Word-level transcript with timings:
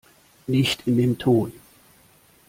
Nicht 0.47 0.87
in 0.87 0.97
dem 0.97 1.19
Ton! 1.19 1.53